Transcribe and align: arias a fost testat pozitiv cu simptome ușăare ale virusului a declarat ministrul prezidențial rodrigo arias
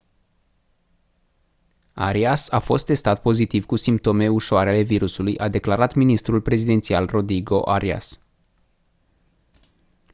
arias 1.93 2.51
a 2.51 2.59
fost 2.59 2.85
testat 2.85 3.21
pozitiv 3.21 3.65
cu 3.65 3.75
simptome 3.75 4.27
ușăare 4.27 4.69
ale 4.69 4.81
virusului 4.81 5.37
a 5.37 5.47
declarat 5.49 5.93
ministrul 5.93 6.41
prezidențial 6.41 7.05
rodrigo 7.05 7.61
arias 7.65 8.19